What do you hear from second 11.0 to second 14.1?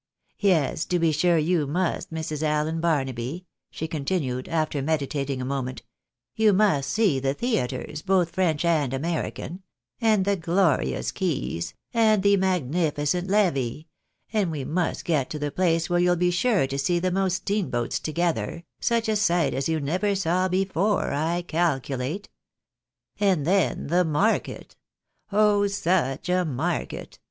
quays, and the magnificent levee,